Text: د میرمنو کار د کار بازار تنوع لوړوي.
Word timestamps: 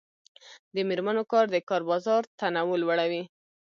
د 0.75 0.77
میرمنو 0.89 1.23
کار 1.31 1.45
د 1.51 1.55
کار 1.69 1.81
بازار 1.89 2.21
تنوع 2.39 2.77
لوړوي. 2.81 3.23